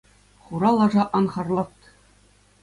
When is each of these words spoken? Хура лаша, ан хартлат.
Хура 0.43 0.71
лаша, 0.77 1.03
ан 1.17 1.25
хартлат. 1.33 1.71